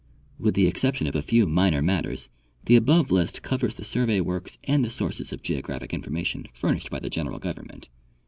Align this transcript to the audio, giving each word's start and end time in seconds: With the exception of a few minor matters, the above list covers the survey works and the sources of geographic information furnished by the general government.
With 0.39 0.55
the 0.55 0.65
exception 0.65 1.05
of 1.05 1.13
a 1.13 1.21
few 1.21 1.45
minor 1.45 1.83
matters, 1.83 2.27
the 2.65 2.75
above 2.75 3.11
list 3.11 3.43
covers 3.43 3.75
the 3.75 3.85
survey 3.85 4.19
works 4.19 4.57
and 4.63 4.83
the 4.83 4.89
sources 4.89 5.31
of 5.31 5.43
geographic 5.43 5.93
information 5.93 6.47
furnished 6.55 6.89
by 6.89 6.97
the 6.99 7.11
general 7.11 7.37
government. 7.37 7.87